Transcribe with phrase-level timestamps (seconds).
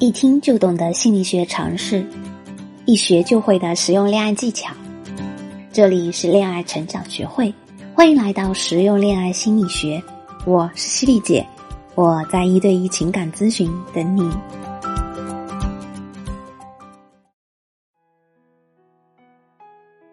[0.00, 2.06] 一听就懂的心理学常识，
[2.84, 4.72] 一学就会的实用恋爱技巧。
[5.72, 7.52] 这里是恋爱成长学会，
[7.96, 10.00] 欢迎来到实用恋爱心理学。
[10.46, 11.44] 我是犀利姐，
[11.96, 14.30] 我在一对一情感咨询等你。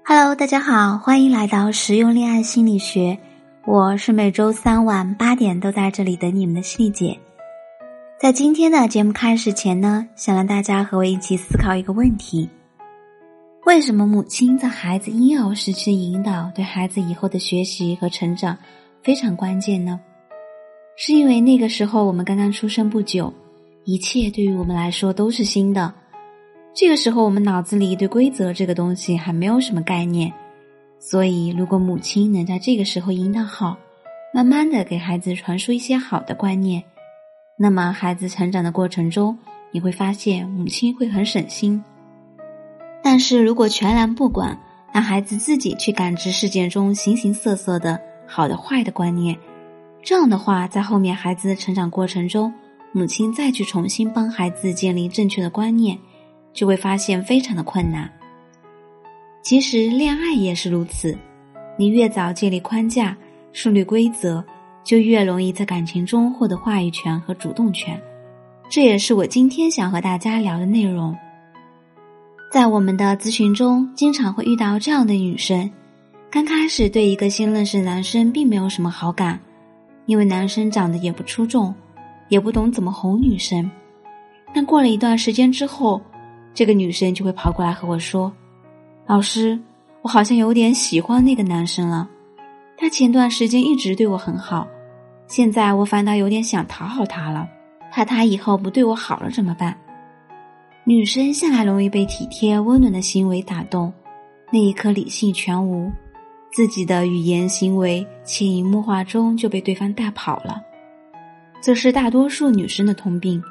[0.03, 3.19] Hello，大家好，欢迎来到实用恋爱心理学。
[3.67, 7.19] 我是每周三晚八点都在这里等你们的犀利姐。
[8.17, 12.49] 在今天的节目开始前呢，想让大家和我一起思考一个问题：
[13.65, 18.57] 为什么母亲在孩子婴幼儿时期引导对孩子以后的学习和成长
[19.03, 19.99] 非常关键呢？
[20.95, 23.31] 是因为那个时候我们刚刚出生不久，
[23.83, 25.93] 一切对于我们来说都是新的。
[26.73, 30.31] 这个时候我们脑子里对规则这个东西还没有什么概念，
[30.99, 33.77] 所以如果母亲能在这个时候引导好，
[34.33, 36.81] 慢慢的给孩子传输一些好的观念。
[37.57, 39.37] 那么，孩子成长的过程中，
[39.71, 41.81] 你会发现母亲会很省心。
[43.01, 44.59] 但是如果全然不管，
[44.91, 49.37] 让孩子自己去感知世界中形形色色的好的、坏的观念，
[50.03, 52.53] 这样的话，在后面孩子的成长过程中，
[52.91, 55.97] 母亲再去重新帮孩子建立正确的观念，
[56.51, 58.11] 就会发现非常的困难。
[59.41, 61.17] 其实，恋爱也是如此，
[61.77, 63.15] 你越早建立框架、
[63.53, 64.43] 树立规则。
[64.85, 67.99] 就越容易在感情中获得话语权和主动权，
[68.69, 71.13] 这也是我今天想和大家聊的内容。
[72.51, 75.69] 在我们的咨询中，经常会遇到这样的女生：
[76.29, 79.39] 刚开始对一个新认识的男生并没有什么好感，
[80.05, 81.73] 因为男生长得也不出众，
[82.29, 83.69] 也不懂怎么哄女生。
[84.53, 85.99] 但过了一段时间之后，
[86.53, 88.31] 这个女生就会跑过来和我说
[89.07, 89.59] ：“老师，
[90.03, 92.07] 我好像有点喜欢那个男生了，
[92.77, 94.67] 他前段时间一直对我很好。”
[95.27, 97.47] 现在我反倒有点想讨好他了，
[97.91, 99.75] 怕他以后不对我好了怎么办？
[100.83, 103.91] 女生向来容易被体贴温暖的行为打动，
[104.51, 105.91] 那一刻理性全无，
[106.51, 110.61] 自己的语言行为潜移默化中就被对方带跑了，
[111.59, 113.41] 这是大多数女生的通病。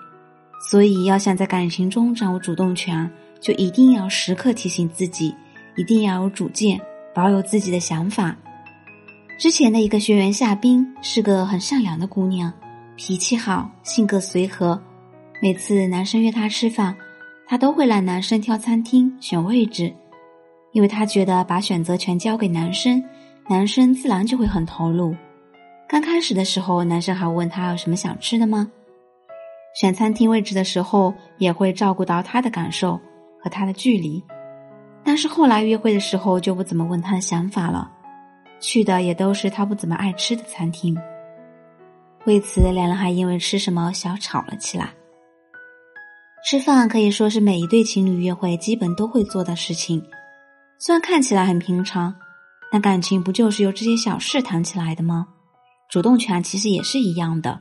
[0.70, 3.10] 所以要想在感情中掌握主动权，
[3.40, 5.34] 就一定要时刻提醒自己，
[5.76, 6.80] 一定要有主见，
[7.12, 8.34] 保有自己的想法。
[9.36, 12.52] 之前的一个学员夏冰是个很善良的姑娘，
[12.94, 14.80] 脾气好，性格随和。
[15.42, 16.96] 每次男生约她吃饭，
[17.46, 19.92] 她都会让男生挑餐厅、选位置，
[20.72, 23.02] 因为她觉得把选择权交给男生，
[23.48, 25.14] 男生自然就会很投入。
[25.88, 28.70] 刚开始的时候，男生还问她有什么想吃的吗？
[29.74, 33.00] 选餐厅位置的时候，也会照顾到她的感受
[33.42, 34.22] 和她的距离。
[35.02, 37.90] 但是后来约会的时候，就不怎么问她的想法了。
[38.66, 40.96] 去的也都是他不怎么爱吃的餐厅，
[42.24, 44.94] 为此两人还因为吃什么小吵了起来。
[46.46, 50.02] 吃饭可以说是每一对情侣约会基本都会做的事情，
[50.78, 52.14] 虽然看起来很平常，
[52.72, 55.26] 但感情不就是由这些小事谈起来的吗？
[55.90, 57.60] 主动权其实也是一样的，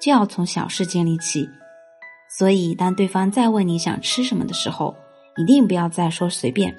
[0.00, 1.48] 就要从小事建立起。
[2.38, 4.94] 所以，当对方再问你想吃什么的时候，
[5.36, 6.74] 一定不要再说随便，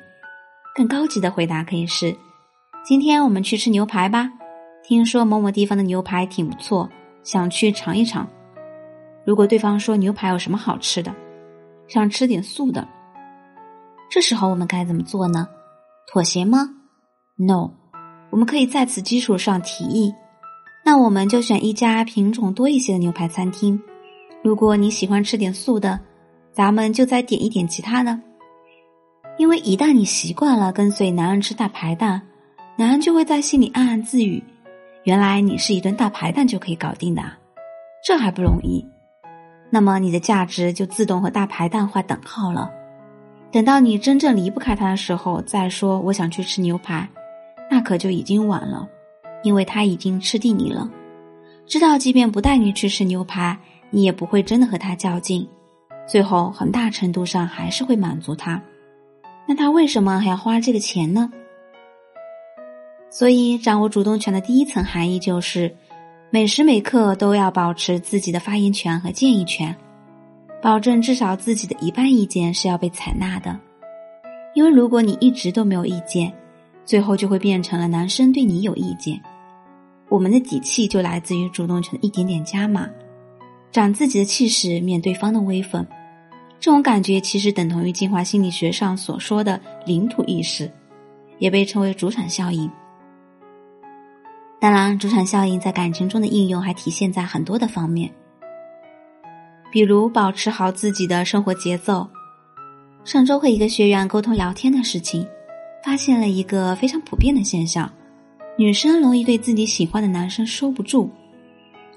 [0.74, 2.16] 更高级的回答可以是。
[2.88, 4.31] 今天我们去吃牛排吧，
[4.84, 6.88] 听说某某地方的牛排挺不错，
[7.23, 8.29] 想去尝一尝。
[9.25, 11.12] 如果对方说牛排有什么好吃的，
[11.88, 12.88] 想吃点素的，
[14.07, 15.47] 这时候我们该怎么做呢？
[16.13, 16.75] 妥协吗
[17.38, 17.72] ？No，
[18.29, 20.13] 我们可以在此基础上提议，
[20.85, 23.81] 那我们就选一家品种多一些的牛排餐厅。
[24.44, 26.00] 如果你喜欢吃点素的，
[26.52, 28.22] 咱们就再点一点其他的。
[29.40, 32.22] 因为一旦你习惯了跟随男人吃大排档。
[32.78, 34.44] 男人就会在心里暗暗自语
[35.03, 37.24] ：“原来你是一顿大排档就可以搞定的，
[38.06, 38.86] 这还不容易？”
[39.72, 42.69] 那么你的价值就自动和大排档划等号了。
[43.52, 47.08] 等到你真正离不开他的时候，再说我想去吃牛排，
[47.72, 48.88] 那可就已经晚了，
[49.44, 50.90] 因为他已经吃定你了。
[51.66, 53.58] 知道，即便不带你去吃牛排，
[53.90, 55.47] 你也不会真的和他较劲，
[56.05, 58.61] 最后很大程度上还是会满足他。
[59.47, 61.32] 那他为什么还要花这个钱呢？
[63.09, 65.73] 所以，掌握主动权的第一层含义就是，
[66.29, 69.73] 每时每刻都要保持自己的发言权和建议权，
[70.61, 73.57] 保证至少自己的一半意见是要被采纳的。
[74.53, 76.34] 因为如果你一直都没有意见，
[76.84, 79.22] 最后就会变成了男生对你有意见。
[80.09, 82.90] 我们的底气就来自于主动权的一点点加码，
[83.72, 85.85] 长自己的气势，免对方的威风。
[86.59, 90.72] 这种感觉其实等同于进化心理学上所说的领土意识，
[91.40, 92.69] 也被称为主场效应。
[94.66, 98.12] 当然，主场效应在感情中的应用还体现在很多的方面，
[99.72, 102.09] 比如保持好自己的生活节奏。
[103.03, 105.23] 上周和一个学员沟通聊天的事情，
[105.84, 107.88] 发现了一个非常普遍的现象：
[108.58, 111.11] 女生容易对自己喜欢的男生收不住。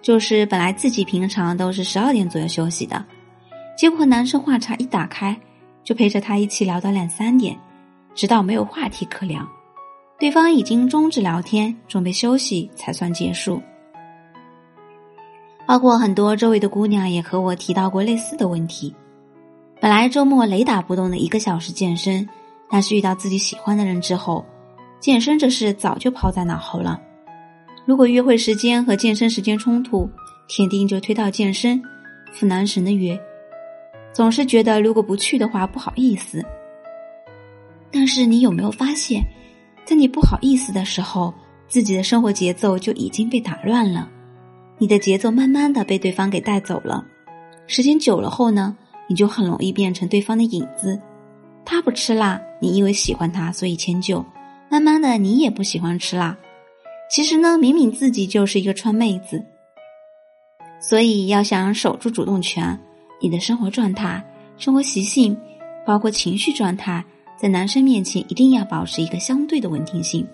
[0.02, 3.02] 就是本来自己平常都是十二点左右休息的，
[3.78, 5.34] 结果男生话茬一打开，
[5.82, 7.58] 就陪着他一起聊到两三点，
[8.14, 9.40] 直到没有话题可聊，
[10.18, 13.62] 对方已经终止聊天，准备休息才算结束。
[15.64, 18.92] 包括很多周围的姑娘也和我提到过类似的问题。
[19.80, 22.28] 本来周末雷打不动的一个小时健身，
[22.68, 24.44] 但是遇到自己喜欢的人之后，
[24.98, 27.00] 健身这事早就抛在脑后了。
[27.86, 30.10] 如果约会时间和健身时间冲突，
[30.48, 31.80] 铁定就推到健身，
[32.32, 33.16] 赴男神的约。
[34.12, 36.44] 总是觉得如果不去的话不好意思。
[37.92, 39.22] 但是你有没有发现，
[39.88, 41.32] 在你不好意思的时候，
[41.66, 44.06] 自己的生活节奏就已经被打乱了？
[44.76, 47.06] 你的节奏慢慢的被对方给带走了，
[47.66, 48.76] 时间久了后呢，
[49.08, 51.00] 你就很容易变成对方的影子。
[51.64, 54.22] 他不吃辣，你因为喜欢他所以迁就，
[54.68, 56.36] 慢慢的你也不喜欢吃辣。
[57.10, 59.42] 其实呢，明明自己就是一个川妹子。
[60.82, 62.78] 所以要想守住主动权，
[63.22, 64.22] 你的生活状态、
[64.58, 65.34] 生活习性，
[65.86, 67.02] 包括情绪状态，
[67.40, 70.26] 在男生面前一定要保持一个相对的稳定性。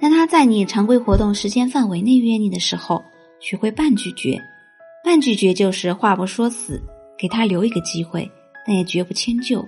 [0.00, 3.04] 当他在你常规活动时间范围内约你的时候。
[3.38, 4.42] 学会半拒绝，
[5.04, 6.82] 半拒绝就是话不说死，
[7.18, 8.28] 给他留一个机会，
[8.66, 9.62] 但也绝不迁就。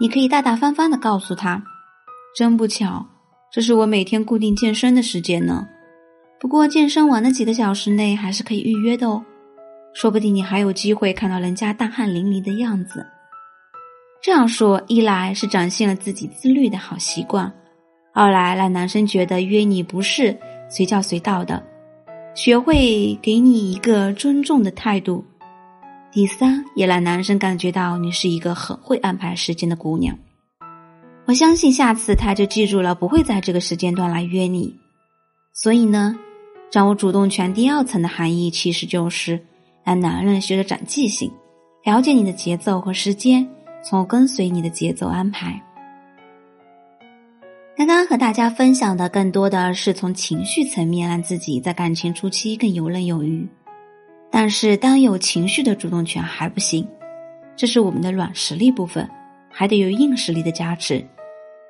[0.00, 1.62] 你可以大大方方的告诉他
[2.34, 3.06] ：“真不巧，
[3.52, 5.68] 这是我每天固定健身的时间呢。
[6.40, 9.22] 不过健身完的几个小时内还是可以预约的哦，
[9.92, 13.06] 说不定你还有机会看到人家大汗淋漓的样子。”
[14.22, 17.52] 这样说，一来是展现了自己自律的好习惯，
[18.14, 20.38] 二来让男生觉得约你不是
[20.70, 21.60] 随叫随到的。
[22.36, 25.24] 学会给你一个尊重的态度。
[26.12, 30.16] 第三，也让男生感觉到你是一个很会安排时间的姑娘。
[31.24, 34.72] 我相信下次他就记住了，不会在这个时间段来约你。
[35.52, 36.16] 所以呢，
[36.70, 39.44] 掌握主动权第二层的含义，其实就是
[39.82, 41.28] 让男人学着长记性，
[41.84, 43.46] 了解你的节奏和时间，
[43.82, 45.60] 从而跟随你的节奏安排。
[47.76, 53.48] 刚刚和大家分享的更多的是从情绪层面让自己在感情初期更游刃有余，
[54.30, 56.86] 但是当有情绪的主动权还不行，
[57.56, 59.08] 这是我们的软实力部分，
[59.50, 61.04] 还得有硬实力的加持。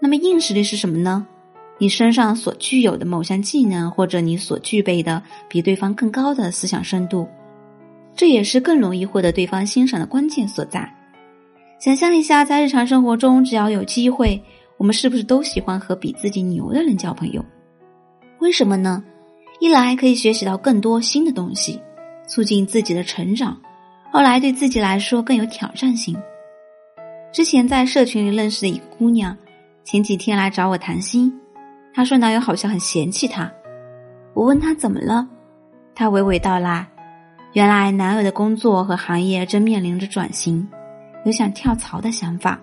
[0.00, 1.26] 那么硬实力是什么呢？
[1.78, 7.26] 你身上所具有的某项技能，或者你所具备的比对方更高的思想深度，
[8.14, 10.92] 这也是更容易获得对方欣赏的关键所在。
[11.82, 14.40] 想象一下，在日常生活中，只要有机会。
[14.76, 17.44] 我们是不是都喜欢和比自己牛的人交朋友？
[18.38, 19.02] 为什么呢？
[19.58, 21.82] 一来可以学习到更多新的东西，
[22.28, 23.56] 促进自己的成长；
[24.12, 26.16] 二来对自己来说更有挑战性。
[27.32, 29.36] 之前在社群里认识的一个姑娘，
[29.82, 31.36] 前几天来找我谈心，
[31.92, 33.50] 她说男友好像很嫌弃她。
[34.34, 35.28] 我问她怎么了，
[35.96, 36.86] 她娓娓道来：
[37.54, 40.64] 原来男友的工作和行业正面临着转型，
[41.24, 42.60] 有想跳槽的想法。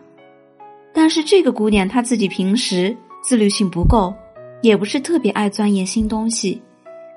[0.94, 4.14] 但是这个姑娘她自己平时自律性不够，
[4.62, 6.62] 也不是特别爱钻研新东西，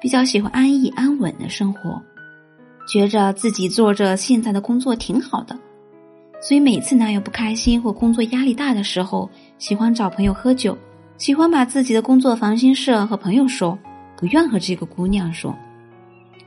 [0.00, 2.00] 比较喜欢安逸安稳的生活，
[2.86, 5.58] 觉着自己做着现在的工作挺好的，
[6.40, 10.76] 所以每次男友不开心或工作压力大的时候，喜欢找朋友喝酒，
[11.16, 13.78] 喜欢把自己的工作烦心事和朋友说，
[14.16, 15.56] 不愿和这个姑娘说，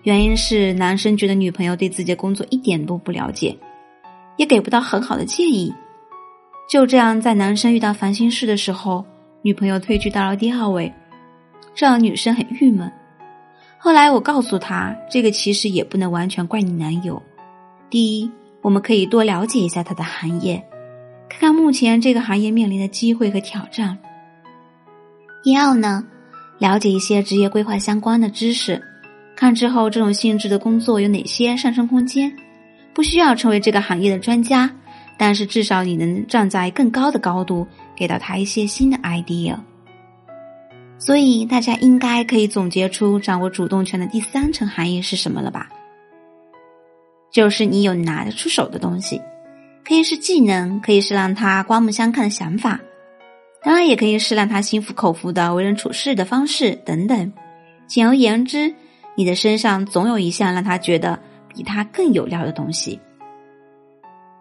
[0.04, 3.58] 原因是男生觉得女朋友对自己的工作一点都不了解，
[4.38, 5.74] 也给不到很好的建议。
[6.68, 9.06] 就这样，在男生遇到烦心事的时候，
[9.42, 10.92] 女朋友退居到了第二位，
[11.76, 12.92] 这让女生很郁闷。
[13.78, 17.22] 后来我告诉他，这个其实也不能完全怪你男友。
[17.88, 20.56] 第一，我们可以多了解一下他的行业，
[21.30, 23.96] 看看目前这个行业面临的机会和挑战。
[25.44, 26.04] 第二呢，
[26.58, 28.82] 了解一些职业规划相关的知识，
[29.36, 32.36] 看之后这种性质的工作有哪些上升空间，
[32.96, 34.72] 不需要成为这个行业的专家。
[35.18, 39.56] 但是至少你能站在更高的高度，给到他一些新的 idea。
[40.98, 45.70] 所以大家应该可以总结出掌握主动权的第三层含义是什么了吧？
[47.32, 49.22] 就是你有拿得出手的东西，
[49.86, 52.80] 可以是技能，可以是让他刮目相看的想法，
[53.64, 57.32] 当然也可以是让他心服口服的为人处事的方式等等。
[57.88, 58.74] 简而言之，
[59.16, 61.20] 你的身上总有一项让他觉得
[61.56, 63.00] 比他更有料的东西。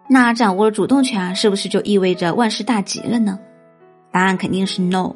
[0.09, 3.39] 那掌握了主动权，是不是就意味着万事大吉了呢？
[4.11, 5.15] 答案肯定是 no。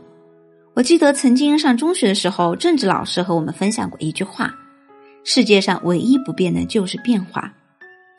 [0.73, 4.53] 我记得曾经上中学的时候，政治老师和我们分享过一句话：
[5.23, 7.53] 世界上唯一不变的就是变化。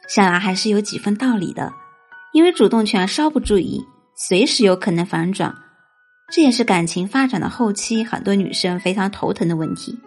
[0.09, 1.73] 想来还是有几分道理的。
[2.33, 3.85] 因为主动权稍不注意，
[4.15, 5.53] 随时有可能反转，
[6.31, 9.99] 这也是感情发展的后期很多女生非常头疼的问题。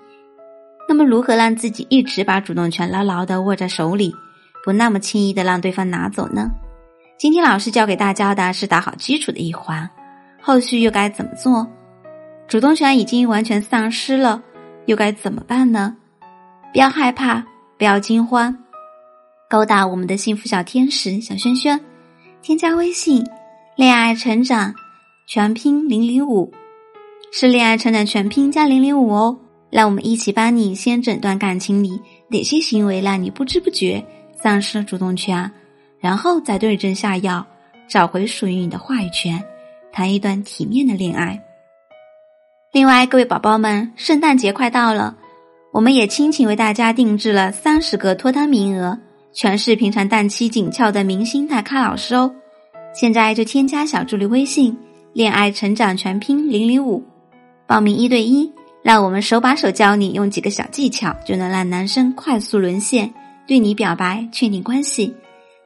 [0.88, 4.14] 那么，如何让自己一直把主动权牢牢的握在手里，
[4.64, 6.52] 不那么轻易的让对方拿走呢？
[7.18, 9.90] 今天老师教给大家的是打好基础的一环，
[10.42, 11.66] 后续又该怎么做？
[12.48, 14.44] 主动权已经完全丧失了，
[14.86, 15.96] 又该怎么办呢？
[16.74, 17.44] 不要害怕，
[17.78, 18.56] 不要惊慌，
[19.50, 21.80] 勾搭我们的幸福小天使小轩轩。
[22.42, 23.26] 添加微信
[23.78, 24.76] “恋爱成长
[25.26, 26.52] 全拼零零五”，
[27.32, 29.40] 是“恋爱成长全拼加零零五”哦。
[29.74, 34.06] 让我们一起帮你先诊断感情里哪些行为让你不知不觉
[34.40, 35.50] 丧失了主动权，
[36.00, 37.44] 然后再对症下药，
[37.88, 39.44] 找回属于你的话语权，
[39.92, 41.42] 谈一段体面的恋爱。
[42.72, 45.18] 另外，各位宝宝们，圣诞节快到了，
[45.72, 49.00] 我们也倾情为大家定制了三十个脱单名额。
[49.34, 52.32] 全是平常档期紧俏的明星大咖老师哦！
[52.94, 54.78] 现在就添加小助理微信
[55.14, 57.04] “恋爱成长全拼零零五”，
[57.66, 58.52] 报名一对一，
[58.84, 63.12] 让我们手把手教你用几个小技巧，就能让男生快速沦陷，
[63.48, 65.16] 对你表白，确定关系，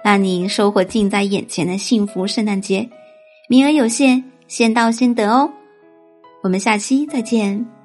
[0.03, 2.87] 让你收获近在眼前的幸福圣诞节。
[3.49, 5.51] 名额有限，先到先得哦！
[6.43, 7.76] 我们下期再见。